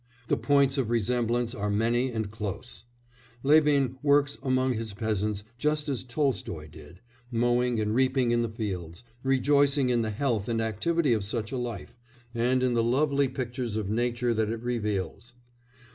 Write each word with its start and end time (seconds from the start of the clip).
The 0.29 0.35
points 0.35 0.79
of 0.79 0.89
resemblance 0.89 1.53
are 1.53 1.69
many 1.69 2.11
and 2.11 2.31
close; 2.31 2.85
Levin 3.43 3.99
works 4.01 4.35
among 4.41 4.73
his 4.73 4.95
peasants 4.95 5.43
just 5.59 5.87
as 5.87 6.03
Tolstoy 6.03 6.69
did, 6.69 7.01
mowing 7.29 7.79
and 7.79 7.93
reaping 7.93 8.31
in 8.31 8.41
the 8.41 8.49
fields, 8.49 9.03
rejoicing 9.21 9.91
in 9.91 10.01
the 10.01 10.09
health 10.09 10.49
and 10.49 10.59
activity 10.59 11.13
of 11.13 11.23
such 11.23 11.51
a 11.51 11.55
life, 11.57 11.95
and 12.33 12.63
in 12.63 12.73
the 12.73 12.81
lovely 12.83 13.27
pictures 13.27 13.75
of 13.75 13.91
nature 13.91 14.33
that 14.33 14.49
it 14.49 14.63
reveals. 14.63 15.35